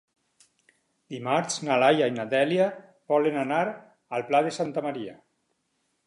[1.15, 2.69] Dimarts na Laia i na Dèlia
[3.13, 3.59] volen anar
[4.19, 5.13] al Pla de Santa Maria.